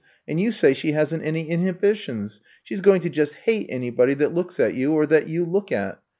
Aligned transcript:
And 0.27 0.39
you 0.41 0.51
say 0.51 0.73
she 0.73 0.93
hasn't 0.93 1.21
any 1.23 1.47
inhibitions. 1.47 2.41
She 2.63 2.73
's 2.73 2.81
going 2.81 3.01
to 3.01 3.09
just 3.11 3.35
hate 3.35 3.67
anybody 3.69 4.15
that 4.15 4.33
looks 4.33 4.59
at 4.59 4.73
you 4.73 4.93
or 4.93 5.05
that 5.05 5.27
you 5.29 5.45
look 5.45 5.71
at. 5.71 5.99